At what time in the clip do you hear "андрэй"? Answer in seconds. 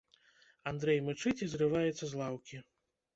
0.69-0.99